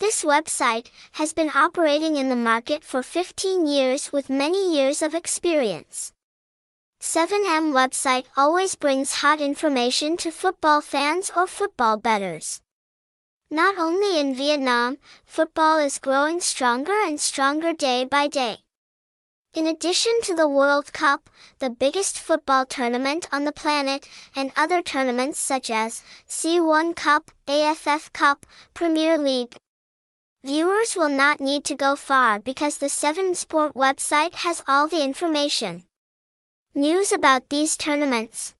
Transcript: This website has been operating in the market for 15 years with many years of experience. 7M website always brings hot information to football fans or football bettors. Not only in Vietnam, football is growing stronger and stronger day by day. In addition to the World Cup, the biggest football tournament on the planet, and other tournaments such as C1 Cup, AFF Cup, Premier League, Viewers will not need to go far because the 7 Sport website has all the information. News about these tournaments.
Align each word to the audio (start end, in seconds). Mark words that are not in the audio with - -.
This 0.00 0.22
website 0.22 0.90
has 1.12 1.32
been 1.32 1.50
operating 1.56 2.14
in 2.14 2.28
the 2.28 2.36
market 2.36 2.84
for 2.84 3.02
15 3.02 3.66
years 3.66 4.12
with 4.12 4.30
many 4.30 4.72
years 4.72 5.02
of 5.02 5.12
experience. 5.12 6.12
7M 7.00 7.72
website 7.72 8.26
always 8.36 8.76
brings 8.76 9.22
hot 9.22 9.40
information 9.40 10.16
to 10.18 10.30
football 10.30 10.80
fans 10.80 11.32
or 11.34 11.48
football 11.48 11.96
bettors. 11.96 12.60
Not 13.50 13.76
only 13.76 14.20
in 14.20 14.36
Vietnam, 14.36 14.98
football 15.24 15.78
is 15.78 15.98
growing 15.98 16.40
stronger 16.40 17.00
and 17.04 17.20
stronger 17.20 17.72
day 17.72 18.04
by 18.04 18.28
day. 18.28 18.58
In 19.54 19.66
addition 19.66 20.20
to 20.22 20.34
the 20.34 20.48
World 20.48 20.92
Cup, 20.92 21.28
the 21.58 21.70
biggest 21.70 22.20
football 22.20 22.66
tournament 22.66 23.26
on 23.32 23.44
the 23.44 23.52
planet, 23.52 24.08
and 24.36 24.52
other 24.54 24.80
tournaments 24.80 25.40
such 25.40 25.70
as 25.70 26.02
C1 26.28 26.94
Cup, 26.94 27.32
AFF 27.48 28.12
Cup, 28.12 28.46
Premier 28.74 29.18
League, 29.18 29.56
Viewers 30.44 30.94
will 30.94 31.08
not 31.08 31.40
need 31.40 31.64
to 31.64 31.74
go 31.74 31.96
far 31.96 32.38
because 32.38 32.78
the 32.78 32.88
7 32.88 33.34
Sport 33.34 33.74
website 33.74 34.34
has 34.46 34.62
all 34.68 34.86
the 34.86 35.02
information. 35.02 35.82
News 36.76 37.10
about 37.10 37.48
these 37.48 37.76
tournaments. 37.76 38.54